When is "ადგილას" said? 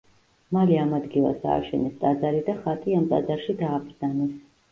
0.99-1.43